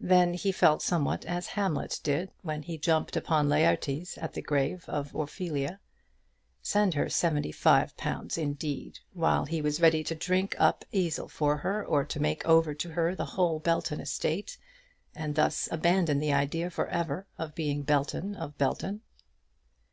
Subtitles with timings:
[0.00, 4.84] Then he felt somewhat as Hamlet did when he jumped upon Laertes at the grave
[4.88, 5.78] of Ophelia.
[6.60, 11.58] Send her seventy five pounds indeed, while he was ready to drink up Esil for
[11.58, 14.58] her, or to make over to her the whole Belton estate,
[15.14, 19.02] and thus abandon the idea for ever of being Belton of Belton!